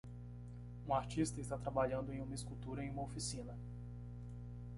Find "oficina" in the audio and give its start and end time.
3.03-3.55